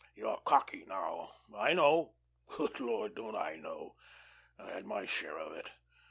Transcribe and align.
You're 0.15 0.39
cocky 0.45 0.83
now. 0.87 1.33
I 1.55 1.73
know 1.73 2.15
good 2.47 2.79
Lord, 2.79 3.13
don't 3.13 3.35
I 3.35 3.57
know. 3.57 3.97
I 4.57 4.71
had 4.71 4.85
my 4.87 5.05
share 5.05 5.37
of 5.37 5.51
it. 5.51 5.69